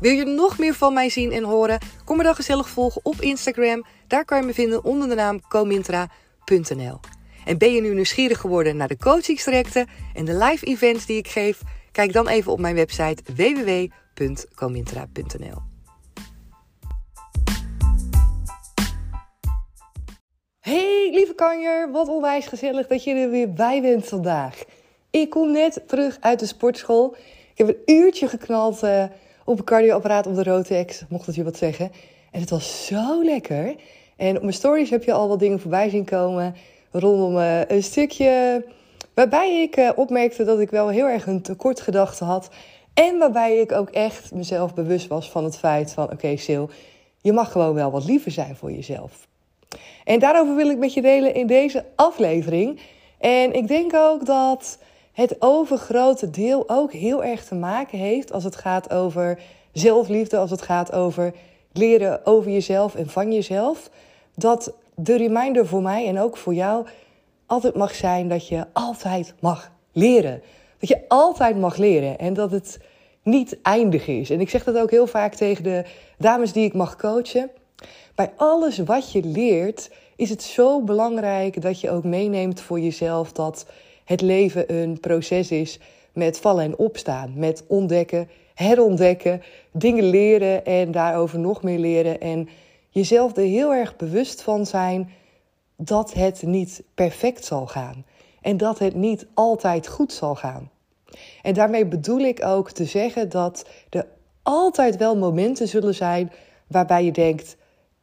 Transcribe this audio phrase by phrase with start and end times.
[0.00, 1.78] Wil je nog meer van mij zien en horen?
[2.04, 3.84] Kom me dan gezellig volgen op Instagram.
[4.06, 7.00] Daar kan je me vinden onder de naam comintra.nl.
[7.44, 11.28] En ben je nu nieuwsgierig geworden naar de coachingstrajecten en de live events die ik
[11.28, 11.60] geef?
[11.92, 15.62] Kijk dan even op mijn website www.comintra.nl.
[20.60, 24.62] Hey lieve kanjer, wat onwijs gezellig dat je er weer bij bent vandaag.
[25.10, 27.16] Ik kom net terug uit de sportschool.
[27.54, 29.04] Ik heb een uurtje geknald uh,
[29.50, 31.92] op een cardioapparaat op de Rotex, mocht het je wat zeggen.
[32.30, 33.74] En het was zo lekker.
[34.16, 36.54] En op mijn stories heb je al wat dingen voorbij zien komen
[36.90, 38.64] rondom uh, een stukje
[39.14, 42.48] waarbij ik uh, opmerkte dat ik wel heel erg een tekortgedachte had.
[42.94, 46.04] En waarbij ik ook echt mezelf bewust was van het feit van...
[46.04, 46.70] oké okay, Sil,
[47.20, 49.26] je mag gewoon wel wat liever zijn voor jezelf.
[50.04, 52.80] En daarover wil ik met je delen in deze aflevering.
[53.18, 54.78] En ik denk ook dat
[55.20, 59.38] het overgrote deel ook heel erg te maken heeft als het gaat over
[59.72, 61.34] zelfliefde, als het gaat over
[61.72, 63.90] leren over jezelf en van jezelf.
[64.34, 66.86] Dat de reminder voor mij en ook voor jou
[67.46, 70.42] altijd mag zijn dat je altijd mag leren.
[70.78, 72.78] Dat je altijd mag leren en dat het
[73.22, 74.30] niet eindig is.
[74.30, 75.84] En ik zeg dat ook heel vaak tegen de
[76.18, 77.50] dames die ik mag coachen.
[78.14, 83.32] Bij alles wat je leert is het zo belangrijk dat je ook meeneemt voor jezelf
[83.32, 83.66] dat
[84.10, 85.78] het leven een proces is
[86.12, 92.48] met vallen en opstaan, met ontdekken, herontdekken, dingen leren en daarover nog meer leren en
[92.88, 95.10] jezelf er heel erg bewust van zijn
[95.76, 98.04] dat het niet perfect zal gaan
[98.40, 100.70] en dat het niet altijd goed zal gaan.
[101.42, 104.06] En daarmee bedoel ik ook te zeggen dat er
[104.42, 106.32] altijd wel momenten zullen zijn
[106.66, 107.56] waarbij je denkt: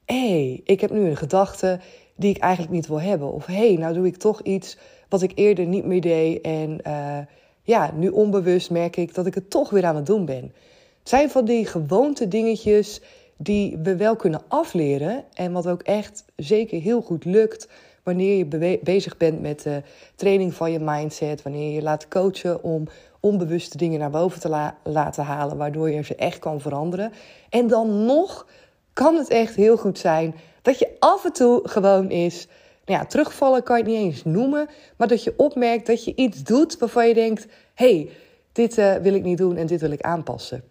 [0.05, 1.79] hé, hey, ik heb nu een gedachte
[2.15, 3.31] die ik eigenlijk niet wil hebben.
[3.31, 4.77] Of hé, hey, nou doe ik toch iets
[5.09, 6.41] wat ik eerder niet meer deed.
[6.41, 7.17] En uh,
[7.63, 10.51] ja, nu onbewust merk ik dat ik het toch weer aan het doen ben.
[10.99, 13.01] Het zijn van die gewoonte dingetjes
[13.37, 15.23] die we wel kunnen afleren.
[15.33, 17.67] En wat ook echt zeker heel goed lukt
[18.03, 19.81] wanneer je bezig bent met de
[20.15, 21.41] training van je mindset.
[21.41, 22.87] Wanneer je laat coachen om
[23.19, 27.11] onbewuste dingen naar boven te laten halen, waardoor je ze echt kan veranderen.
[27.49, 28.47] En dan nog
[28.93, 32.47] kan het echt heel goed zijn dat je af en toe gewoon is.
[32.87, 36.43] Ja, terugvallen kan je het niet eens noemen, maar dat je opmerkt dat je iets
[36.43, 38.09] doet waarvan je denkt: hey,
[38.51, 40.63] dit uh, wil ik niet doen en dit wil ik aanpassen.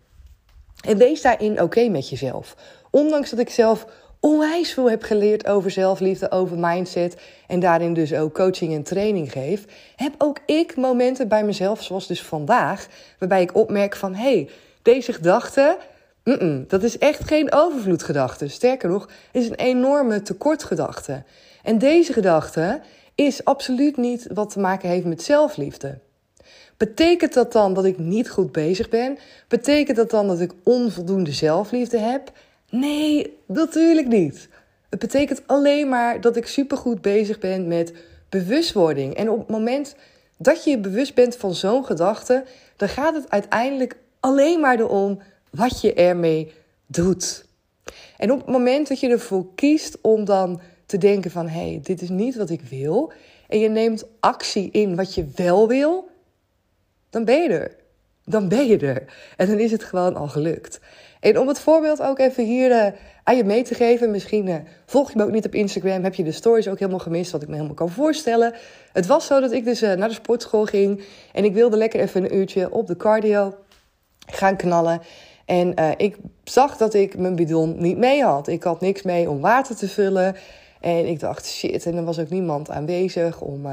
[0.86, 2.56] En wees daarin oké met jezelf.
[2.90, 3.86] Ondanks dat ik zelf
[4.20, 7.16] onwijs veel heb geleerd over zelfliefde, over mindset
[7.46, 9.64] en daarin dus ook coaching en training geef,
[9.96, 12.86] heb ook ik momenten bij mezelf, zoals dus vandaag,
[13.18, 14.48] waarbij ik opmerk van hé, hey,
[14.82, 15.78] deze gedachte,
[16.66, 18.48] dat is echt geen overvloedgedachte.
[18.48, 21.22] Sterker nog, is een enorme tekortgedachte.
[21.62, 22.80] En deze gedachte
[23.14, 25.98] is absoluut niet wat te maken heeft met zelfliefde.
[26.76, 29.18] Betekent dat dan dat ik niet goed bezig ben?
[29.48, 32.32] Betekent dat dan dat ik onvoldoende zelfliefde heb?
[32.70, 34.48] Nee, natuurlijk niet.
[34.90, 37.92] Het betekent alleen maar dat ik supergoed bezig ben met
[38.28, 39.14] bewustwording.
[39.14, 39.94] En op het moment
[40.36, 42.44] dat je je bewust bent van zo'n gedachte,
[42.76, 45.20] dan gaat het uiteindelijk alleen maar erom
[45.56, 46.52] wat je ermee
[46.86, 47.44] doet.
[48.16, 51.80] En op het moment dat je ervoor kiest om dan te denken van hé, hey,
[51.82, 53.12] dit is niet wat ik wil,
[53.48, 56.08] en je neemt actie in wat je wel wil,
[57.10, 57.76] dan ben je er.
[58.24, 59.04] Dan ben je er.
[59.36, 60.80] En dan is het gewoon al gelukt.
[61.20, 62.86] En om het voorbeeld ook even hier uh,
[63.22, 64.56] aan je mee te geven, misschien uh,
[64.86, 67.42] volg je me ook niet op Instagram, heb je de stories ook helemaal gemist, wat
[67.42, 68.54] ik me helemaal kan voorstellen.
[68.92, 72.00] Het was zo dat ik dus uh, naar de sportschool ging en ik wilde lekker
[72.00, 73.54] even een uurtje op de cardio
[74.26, 75.00] gaan knallen.
[75.46, 78.48] En ik zag dat ik mijn bidon niet mee had.
[78.48, 80.36] Ik had niks mee om water te vullen.
[80.80, 83.66] En ik dacht, shit, en er was ook niemand aanwezig om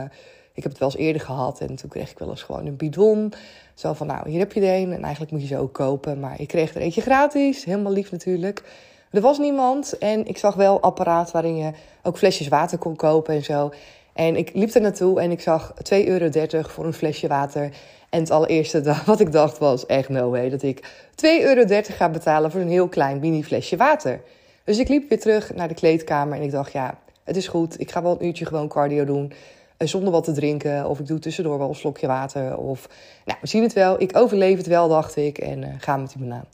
[0.54, 2.76] ik heb het wel eens eerder gehad en toen kreeg ik wel eens gewoon een
[2.76, 3.34] bidon.
[3.74, 6.20] Zo van, nou, hier heb je er een en eigenlijk moet je ze ook kopen.
[6.20, 8.64] Maar ik kreeg er eentje gratis, helemaal lief natuurlijk.
[9.12, 11.72] Er was niemand en ik zag wel apparaat waarin je
[12.04, 13.72] ook flesjes water kon kopen en zo.
[14.14, 16.32] En ik liep er naartoe en ik zag 2,30 euro
[16.62, 17.70] voor een flesje water.
[18.10, 20.86] En het allereerste wat ik dacht was echt no way dat ik 2,30
[21.22, 24.22] euro ga betalen voor een heel klein mini flesje water.
[24.64, 27.80] Dus ik liep weer terug naar de kleedkamer en ik dacht ja, het is goed.
[27.80, 29.34] Ik ga wel een uurtje gewoon cardio doen
[29.78, 30.90] eh, zonder wat te drinken.
[30.90, 32.58] Of ik doe tussendoor wel een slokje water.
[32.58, 32.90] Of,
[33.26, 34.02] nou, we zien het wel.
[34.02, 35.38] Ik overleef het wel, dacht ik.
[35.38, 36.46] En uh, ga met die banaan.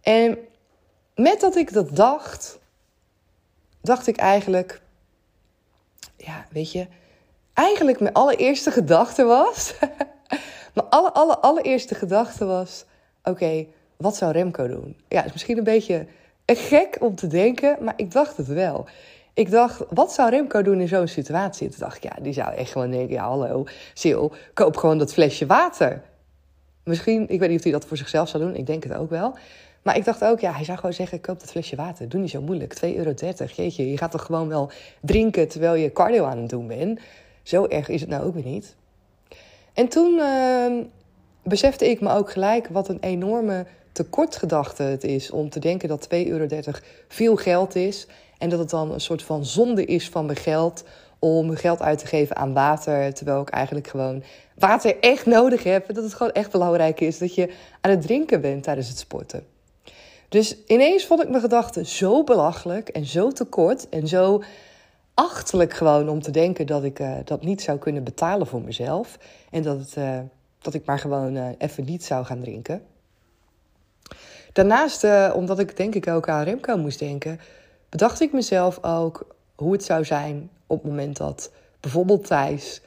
[0.00, 0.38] En
[1.14, 2.58] met dat ik dat dacht,
[3.80, 4.81] dacht ik eigenlijk...
[6.24, 6.86] Ja, weet je...
[7.52, 9.74] Eigenlijk mijn allereerste gedachte was...
[10.74, 12.84] mijn alle, alle, allereerste gedachte was...
[13.22, 13.66] Oké,
[13.96, 14.96] wat zou Remco doen?
[15.08, 16.06] Ja, is misschien een beetje
[16.46, 18.86] gek om te denken, maar ik dacht het wel.
[19.34, 21.68] Ik dacht, wat zou Remco doen in zo'n situatie?
[21.68, 23.64] Toen dacht ik, ja, die zou echt gewoon denken, ja, hallo,
[24.00, 24.22] Sil,
[24.54, 26.02] koop gewoon dat flesje water.
[26.84, 29.10] Misschien, ik weet niet of hij dat voor zichzelf zou doen, ik denk het ook
[29.10, 29.34] wel.
[29.82, 32.08] Maar ik dacht ook, ja, hij zou gewoon zeggen, koop dat flesje water.
[32.08, 33.12] Doe niet zo moeilijk, 2,30 euro.
[33.56, 34.70] Jeetje, je gaat toch gewoon wel
[35.00, 37.00] drinken terwijl je cardio aan het doen bent.
[37.42, 38.74] Zo erg is het nou ook weer niet.
[39.72, 40.84] En toen uh,
[41.42, 46.08] besefte ik me ook gelijk wat een enorme tekortgedachte het is om te denken dat
[46.14, 46.46] 2,30 euro
[47.08, 48.06] veel geld is.
[48.38, 50.84] En dat het dan een soort van zonde is van mijn geld
[51.18, 53.14] om geld uit te geven aan water.
[53.14, 54.22] Terwijl ik eigenlijk gewoon
[54.54, 55.94] water echt nodig heb.
[55.94, 59.46] Dat het gewoon echt belangrijk is dat je aan het drinken bent tijdens het sporten.
[60.32, 64.42] Dus ineens vond ik mijn gedachten zo belachelijk en zo tekort en zo
[65.14, 69.18] achterlijk gewoon om te denken dat ik uh, dat niet zou kunnen betalen voor mezelf.
[69.50, 70.18] En dat, het, uh,
[70.58, 72.82] dat ik maar gewoon uh, even niet zou gaan drinken.
[74.52, 77.40] Daarnaast, omdat ik denk ik ook aan Remco moest denken,
[77.88, 81.50] bedacht ik mezelf ook hoe het zou zijn op het moment dat
[81.80, 82.80] bijvoorbeeld Thijs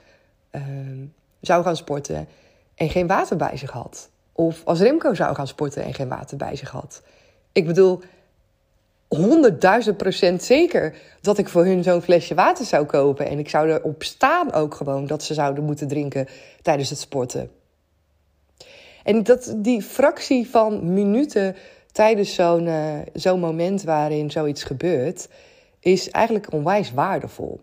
[0.50, 1.06] ehm,
[1.42, 2.28] zou gaan sporten
[2.76, 4.10] en geen water bij zich had.
[4.32, 7.02] Of als Remco zou gaan sporten en geen water bij zich had.
[7.56, 8.00] Ik bedoel,
[9.08, 13.28] honderdduizend procent zeker dat ik voor hun zo'n flesje water zou kopen.
[13.28, 16.28] En ik zou erop staan ook gewoon dat ze zouden moeten drinken
[16.62, 17.52] tijdens het sporten.
[19.04, 21.56] En dat, die fractie van minuten
[21.92, 25.28] tijdens zo'n uh, zo'n moment waarin zoiets gebeurt,
[25.80, 27.60] is eigenlijk onwijs waardevol.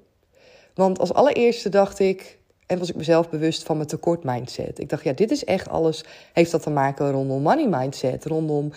[0.75, 4.79] Want als allereerste dacht ik, en was ik mezelf bewust van mijn tekort mindset.
[4.79, 8.73] Ik dacht, ja, dit is echt alles, heeft dat te maken rondom money mindset, rondom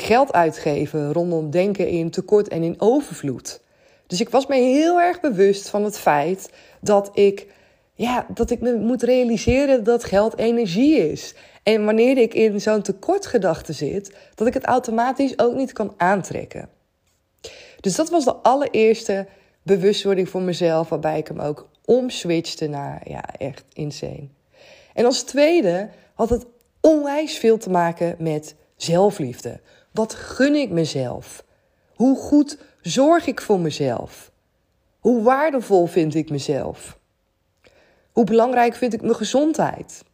[0.00, 3.60] geld uitgeven, rondom denken in tekort en in overvloed.
[4.06, 6.50] Dus ik was me heel erg bewust van het feit
[6.80, 7.46] dat ik,
[7.94, 11.34] ja, dat ik me moet realiseren dat geld energie is.
[11.62, 16.68] En wanneer ik in zo'n tekortgedachte zit, dat ik het automatisch ook niet kan aantrekken.
[17.80, 19.26] Dus dat was de allereerste
[19.62, 24.28] bewustwording voor mezelf, waarbij ik hem ook omswitchte naar, ja, echt insane.
[24.94, 26.46] En als tweede had het
[26.80, 29.60] onwijs veel te maken met zelfliefde.
[29.98, 31.44] Wat gun ik mezelf?
[31.94, 34.30] Hoe goed zorg ik voor mezelf?
[34.98, 36.98] Hoe waardevol vind ik mezelf?
[38.12, 40.04] Hoe belangrijk vind ik mijn gezondheid?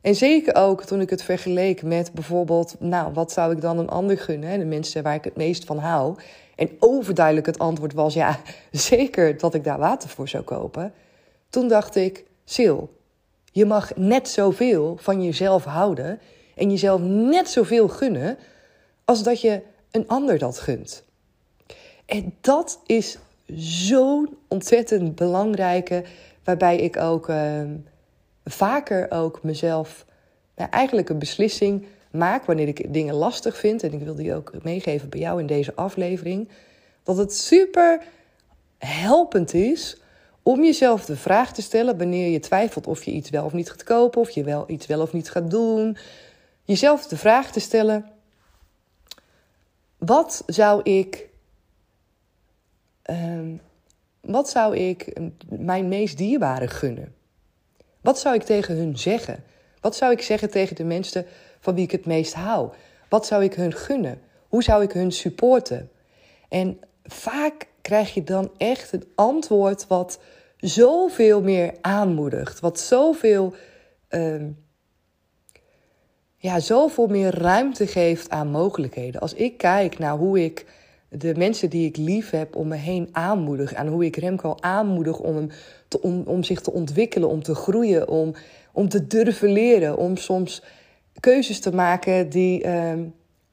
[0.00, 3.88] En zeker ook toen ik het vergeleek met bijvoorbeeld, nou, wat zou ik dan een
[3.88, 4.58] ander gunnen?
[4.58, 6.16] De mensen waar ik het meest van hou.
[6.56, 8.40] En overduidelijk het antwoord was, ja,
[8.70, 10.92] zeker dat ik daar water voor zou kopen.
[11.50, 12.24] Toen dacht ik,
[12.54, 12.78] Sil,
[13.52, 16.20] je mag net zoveel van jezelf houden
[16.56, 18.38] en jezelf net zoveel gunnen
[19.04, 21.04] als dat je een ander dat gunt.
[22.06, 23.18] En dat is
[23.56, 26.04] zo'n ontzettend belangrijke,
[26.44, 27.62] waarbij ik ook uh,
[28.44, 30.06] vaker ook mezelf
[30.56, 33.82] nou, eigenlijk een beslissing maak wanneer ik dingen lastig vind.
[33.82, 36.48] En ik wil die ook meegeven bij jou in deze aflevering.
[37.02, 38.02] Dat het super
[38.78, 40.00] helpend is
[40.42, 43.70] om jezelf de vraag te stellen wanneer je twijfelt of je iets wel of niet
[43.70, 45.96] gaat kopen, of je wel iets wel of niet gaat doen.
[46.64, 48.06] Jezelf de vraag te stellen:
[50.04, 51.28] wat zou ik.
[53.10, 53.58] Uh,
[54.20, 57.14] wat zou ik mijn meest dierbare gunnen?
[58.00, 59.44] Wat zou ik tegen hun zeggen?
[59.80, 61.26] Wat zou ik zeggen tegen de mensen
[61.60, 62.70] van wie ik het meest hou?
[63.08, 64.20] Wat zou ik hun gunnen?
[64.48, 65.90] Hoe zou ik hun supporten?
[66.48, 70.18] En vaak krijg je dan echt een antwoord wat
[70.56, 73.54] zoveel meer aanmoedigt, wat zoveel,
[74.10, 74.42] uh,
[76.42, 79.20] ja, zoveel meer ruimte geeft aan mogelijkheden.
[79.20, 80.66] Als ik kijk naar hoe ik
[81.08, 83.72] de mensen die ik lief heb om me heen aanmoedig.
[83.72, 85.50] En hoe ik Remco aanmoedig om,
[86.00, 88.34] om, om zich te ontwikkelen, om te groeien, om,
[88.72, 89.96] om te durven leren.
[89.96, 90.62] Om soms
[91.20, 92.92] keuzes te maken die uh,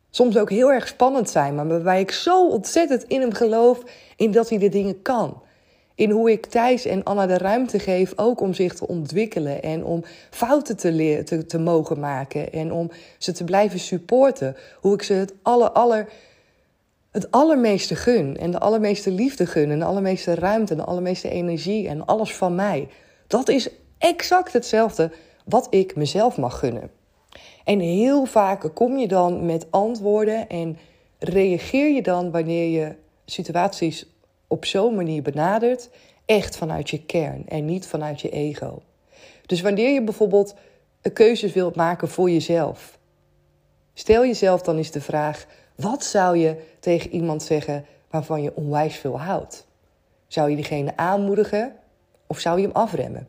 [0.09, 1.55] soms ook heel erg spannend zijn.
[1.55, 3.83] Maar waarbij ik zo ontzettend in hem geloof
[4.15, 5.41] in dat hij de dingen kan.
[5.99, 9.63] In hoe ik Thijs en Anna de ruimte geef ook om zich te ontwikkelen.
[9.63, 12.51] En om fouten te, leren, te, mogen maken.
[12.51, 14.55] En om ze te blijven supporten.
[14.79, 16.09] Hoe ik ze het aller, aller
[17.11, 21.29] het allermeeste gun en de allermeeste liefde gun en de allermeeste ruimte en de allermeeste
[21.29, 22.87] energie en alles van mij.
[23.27, 25.11] Dat is exact hetzelfde
[25.45, 26.91] wat ik mezelf mag gunnen.
[27.63, 30.77] En heel vaak kom je dan met antwoorden en
[31.17, 34.05] reageer je dan wanneer je situaties
[34.49, 35.89] op zo'n manier benadert,
[36.25, 38.81] echt vanuit je kern en niet vanuit je ego.
[39.45, 40.55] Dus wanneer je bijvoorbeeld
[41.01, 42.99] een keuze wilt maken voor jezelf,
[43.93, 48.95] stel jezelf dan eens de vraag: wat zou je tegen iemand zeggen waarvan je onwijs
[48.95, 49.67] veel houdt?
[50.27, 51.75] Zou je diegene aanmoedigen
[52.27, 53.27] of zou je hem afremmen?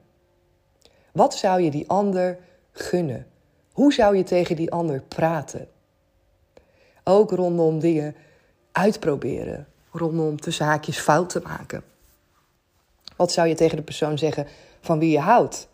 [1.12, 2.38] Wat zou je die ander
[2.72, 3.26] gunnen?
[3.72, 5.68] Hoe zou je tegen die ander praten?
[7.04, 8.14] Ook rondom dingen
[8.72, 11.82] uitproberen, rondom tussen haakjes fouten maken.
[13.16, 14.46] Wat zou je tegen de persoon zeggen
[14.80, 15.68] van wie je houdt?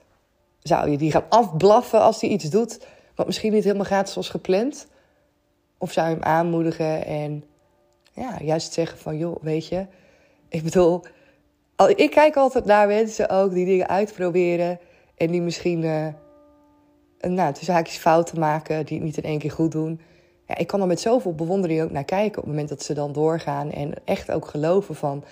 [0.63, 2.79] Zou je die gaan afblaffen als die iets doet
[3.15, 4.87] wat misschien niet helemaal gaat zoals gepland?
[5.79, 7.45] Of zou je hem aanmoedigen en
[8.13, 9.87] ja, juist zeggen van joh, weet je,
[10.49, 11.03] ik bedoel,
[11.97, 14.79] ik kijk altijd naar mensen ook die dingen uitproberen
[15.17, 16.07] en die misschien, uh,
[17.21, 20.01] nou, tussen haakjes fouten maken, die het niet in één keer goed doen.
[20.47, 22.95] Ja, ik kan er met zoveel bewondering ook naar kijken op het moment dat ze
[22.95, 25.25] dan doorgaan en echt ook geloven van,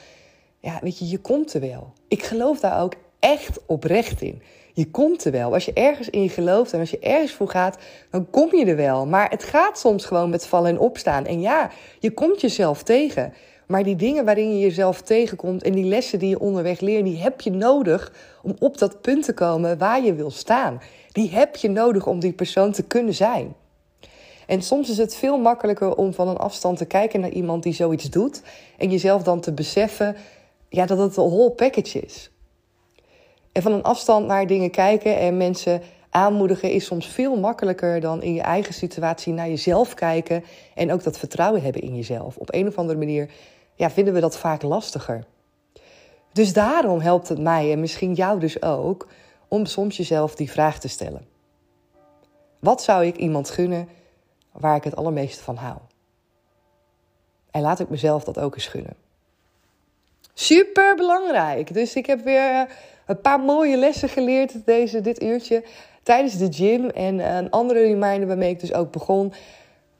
[0.60, 1.92] ja, weet je, je komt er wel.
[2.08, 4.42] Ik geloof daar ook echt oprecht in.
[4.72, 5.52] Je komt er wel.
[5.52, 7.78] Als je ergens in gelooft en als je ergens voor gaat,
[8.10, 9.06] dan kom je er wel.
[9.06, 11.26] Maar het gaat soms gewoon met vallen en opstaan.
[11.26, 13.32] En ja, je komt jezelf tegen.
[13.66, 17.18] Maar die dingen waarin je jezelf tegenkomt en die lessen die je onderweg leert, die
[17.18, 20.80] heb je nodig om op dat punt te komen waar je wil staan.
[21.12, 23.54] Die heb je nodig om die persoon te kunnen zijn.
[24.46, 27.72] En soms is het veel makkelijker om van een afstand te kijken naar iemand die
[27.72, 28.42] zoiets doet
[28.78, 30.16] en jezelf dan te beseffen
[30.68, 32.30] ja, dat het een whole package is.
[33.52, 38.22] En van een afstand naar dingen kijken en mensen aanmoedigen is soms veel makkelijker dan
[38.22, 42.36] in je eigen situatie naar jezelf kijken en ook dat vertrouwen hebben in jezelf.
[42.36, 43.30] Op een of andere manier
[43.74, 45.24] ja, vinden we dat vaak lastiger.
[46.32, 49.08] Dus daarom helpt het mij en misschien jou dus ook
[49.48, 51.26] om soms jezelf die vraag te stellen.
[52.60, 53.88] Wat zou ik iemand gunnen
[54.54, 55.76] waar ik het allermeeste van hou?
[57.50, 58.96] En laat ik mezelf dat ook eens gunnen.
[60.34, 61.74] Super belangrijk.
[61.74, 62.62] Dus ik heb weer eh,
[63.06, 65.64] een paar mooie lessen geleerd deze, dit uurtje
[66.02, 66.88] tijdens de gym.
[66.88, 69.32] En eh, een andere reminder waarmee ik dus ook begon.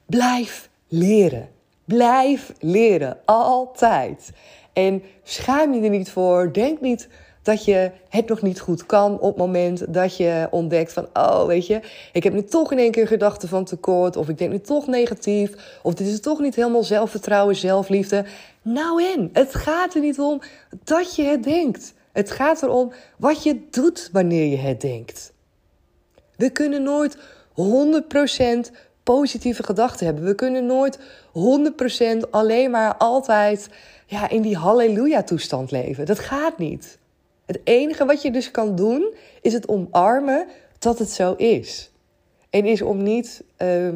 [0.06, 1.48] Blijf leren.
[1.84, 3.18] Blijf leren.
[3.24, 4.30] Altijd.
[4.72, 6.52] En schaam je er niet voor.
[6.52, 7.08] Denk niet
[7.44, 11.46] dat je het nog niet goed kan op het moment dat je ontdekt van, oh
[11.46, 11.80] weet je,
[12.12, 14.86] ik heb nu toch in één keer gedachten van tekort, of ik denk nu toch
[14.86, 18.24] negatief, of dit is toch niet helemaal zelfvertrouwen, zelfliefde.
[18.62, 20.40] Nou en, het gaat er niet om
[20.84, 21.94] dat je het denkt.
[22.12, 25.32] Het gaat erom wat je doet wanneer je het denkt.
[26.36, 30.24] We kunnen nooit 100% positieve gedachten hebben.
[30.24, 30.98] We kunnen nooit
[32.26, 33.68] 100% alleen maar altijd
[34.06, 36.06] ja, in die halleluja-toestand leven.
[36.06, 36.98] Dat gaat niet.
[37.46, 40.46] Het enige wat je dus kan doen, is het omarmen
[40.78, 41.90] dat het zo is.
[42.50, 43.88] En is om niet uh,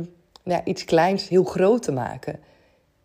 [0.42, 2.40] nou, iets kleins heel groot te maken.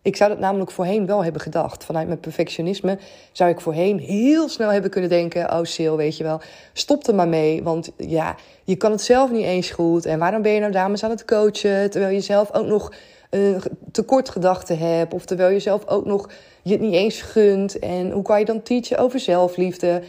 [0.02, 1.84] Ik zou dat namelijk voorheen wel hebben gedacht.
[1.84, 2.98] Vanuit mijn perfectionisme
[3.32, 6.42] zou ik voorheen heel snel hebben kunnen denken: Oh, Sil, weet je wel,
[6.74, 7.64] stop er maar mee.
[7.64, 10.06] Want ja, je kan het zelf niet eens goed.
[10.06, 11.90] En waarom ben je nou dames aan het coachen?
[11.90, 12.94] Terwijl je zelf ook nog
[13.32, 13.58] uh,
[13.92, 15.14] tekort gedachten hebt.
[15.14, 16.30] Of terwijl je zelf ook nog
[16.64, 17.80] je het niet eens gunt.
[17.80, 20.02] En hoe kan je dan teachen over zelfliefde?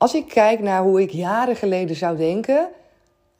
[0.00, 2.68] Als ik kijk naar hoe ik jaren geleden zou denken,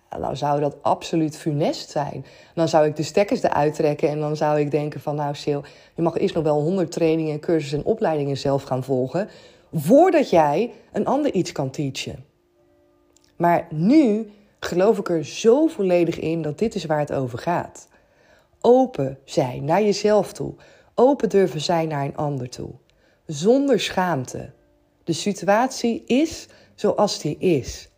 [0.08, 2.24] dan zou dat absoluut funest zijn.
[2.54, 5.14] Dan zou ik de stekkers eruit trekken en dan zou ik denken van...
[5.14, 5.62] nou Sil,
[5.94, 9.28] je mag eerst nog wel honderd trainingen, cursussen en opleidingen zelf gaan volgen...
[9.72, 12.24] voordat jij een ander iets kan teachen.
[13.36, 17.88] Maar nu geloof ik er zo volledig in dat dit is waar het over gaat.
[18.60, 20.54] Open zijn naar jezelf toe.
[20.94, 22.70] Open durven zijn naar een ander toe.
[23.26, 24.50] Zonder schaamte.
[25.04, 27.88] De situatie is zoals die is.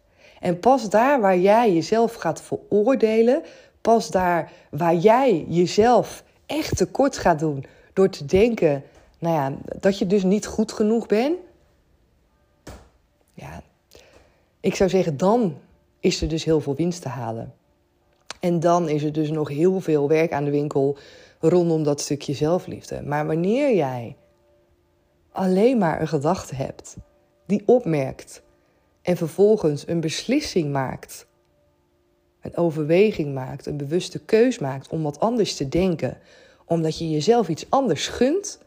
[0.41, 3.43] En pas daar waar jij jezelf gaat veroordelen,
[3.81, 8.83] pas daar waar jij jezelf echt tekort gaat doen door te denken,
[9.19, 11.37] nou ja, dat je dus niet goed genoeg bent.
[13.35, 13.63] Ja,
[14.61, 15.57] ik zou zeggen, dan
[16.01, 17.55] is er dus heel veel winst te halen.
[18.41, 20.97] En dan is er dus nog heel veel werk aan de winkel
[21.41, 23.03] rondom dat stukje zelfliefde.
[23.03, 24.17] Maar wanneer jij
[25.33, 26.97] alleen maar een gedachte hebt
[27.47, 28.43] die opmerkt
[29.03, 31.27] en vervolgens een beslissing maakt,
[32.41, 36.19] een overweging maakt, een bewuste keus maakt om wat anders te denken,
[36.65, 38.61] omdat je jezelf iets anders gunt.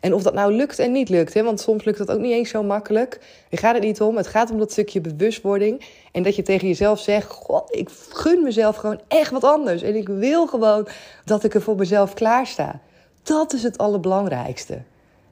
[0.00, 2.32] En of dat nou lukt en niet lukt, hè, want soms lukt dat ook niet
[2.32, 3.20] eens zo makkelijk.
[3.48, 4.16] Daar gaat het niet om.
[4.16, 5.84] Het gaat om dat stukje bewustwording.
[6.12, 9.82] En dat je tegen jezelf zegt: God, ik gun mezelf gewoon echt wat anders.
[9.82, 10.88] En ik wil gewoon
[11.24, 12.80] dat ik er voor mezelf klaar sta.
[13.22, 14.82] Dat is het allerbelangrijkste.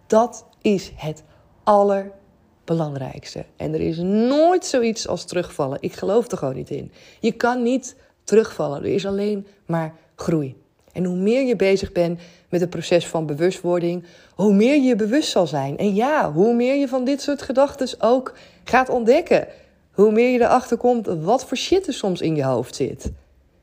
[0.06, 1.22] Dat is het
[1.64, 3.44] allerbelangrijkste.
[3.56, 5.78] En er is nooit zoiets als terugvallen.
[5.80, 6.92] Ik geloof er gewoon niet in.
[7.20, 8.82] Je kan niet terugvallen.
[8.82, 10.56] Er is alleen maar groei.
[10.92, 14.04] En hoe meer je bezig bent met het proces van bewustwording,
[14.34, 15.78] hoe meer je bewust zal zijn.
[15.78, 19.48] En ja, hoe meer je van dit soort gedachten ook gaat ontdekken.
[19.92, 23.12] Hoe meer je erachter komt wat voor shit er soms in je hoofd zit.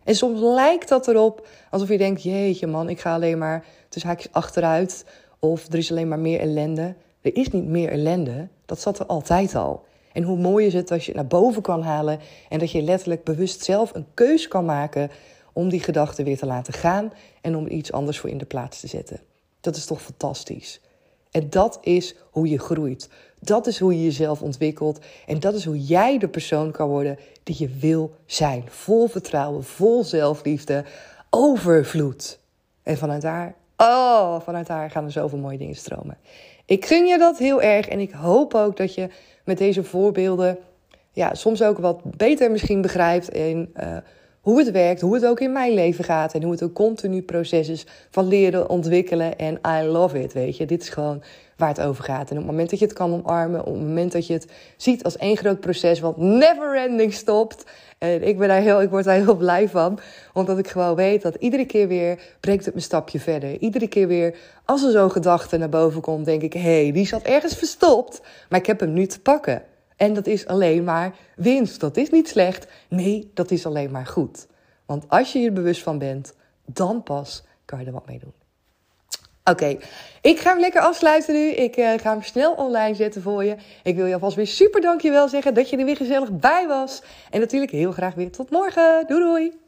[0.03, 4.09] En soms lijkt dat erop alsof je denkt: jeetje man, ik ga alleen maar tussen
[4.09, 5.05] haakjes achteruit.
[5.43, 6.95] Of er is alleen maar meer ellende.
[7.21, 8.47] Er is niet meer ellende.
[8.65, 9.85] Dat zat er altijd al.
[10.13, 12.19] En hoe mooi is het als je het naar boven kan halen
[12.49, 15.09] en dat je letterlijk bewust zelf een keus kan maken
[15.53, 18.79] om die gedachten weer te laten gaan en om iets anders voor in de plaats
[18.79, 19.19] te zetten.
[19.61, 20.81] Dat is toch fantastisch.
[21.31, 23.09] En dat is hoe je groeit.
[23.39, 24.99] Dat is hoe je jezelf ontwikkelt.
[25.25, 28.63] En dat is hoe jij de persoon kan worden die je wil zijn.
[28.67, 30.85] Vol vertrouwen, vol zelfliefde,
[31.29, 32.39] overvloed.
[32.83, 36.17] En vanuit daar, oh, vanuit daar gaan er zoveel mooie dingen stromen.
[36.65, 39.09] Ik gun je dat heel erg en ik hoop ook dat je
[39.45, 40.57] met deze voorbeelden
[41.11, 43.73] ja, soms ook wat beter misschien begrijpt in
[44.43, 47.21] hoe het werkt, hoe het ook in mijn leven gaat en hoe het een continu
[47.21, 50.65] proces is van leren, ontwikkelen en I love it, weet je.
[50.65, 51.23] Dit is gewoon
[51.57, 52.29] waar het over gaat.
[52.29, 54.47] En op het moment dat je het kan omarmen, op het moment dat je het
[54.77, 57.63] ziet als één groot proces wat never ending stopt.
[57.97, 59.99] En ik, ben daar heel, ik word daar heel blij van,
[60.33, 63.57] omdat ik gewoon weet dat iedere keer weer brengt het een stapje verder.
[63.59, 64.35] Iedere keer weer,
[64.65, 68.21] als er zo'n gedachte naar boven komt, denk ik, hé, hey, die zat ergens verstopt,
[68.49, 69.61] maar ik heb hem nu te pakken.
[69.95, 71.79] En dat is alleen maar winst.
[71.79, 72.67] Dat is niet slecht.
[72.89, 74.47] Nee, dat is alleen maar goed.
[74.85, 76.33] Want als je je bewust van bent,
[76.65, 78.33] dan pas kan je er wat mee doen.
[79.43, 79.77] Oké,
[80.21, 81.49] ik ga hem lekker afsluiten nu.
[81.49, 83.55] Ik uh, ga hem snel online zetten voor je.
[83.83, 87.01] Ik wil je alvast weer super dankjewel zeggen dat je er weer gezellig bij was.
[87.29, 89.05] En natuurlijk heel graag weer tot morgen.
[89.07, 89.61] Doei doei!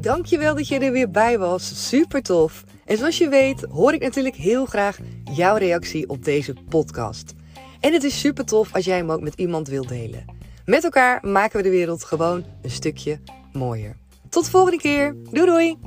[0.00, 1.88] Dankjewel dat je er weer bij was.
[1.88, 2.64] Super tof.
[2.88, 4.98] En zoals je weet hoor ik natuurlijk heel graag
[5.32, 7.34] jouw reactie op deze podcast.
[7.80, 10.24] En het is super tof als jij hem ook met iemand wilt delen.
[10.64, 13.20] Met elkaar maken we de wereld gewoon een stukje
[13.52, 13.96] mooier.
[14.28, 15.16] Tot de volgende keer.
[15.30, 15.78] Doei doei!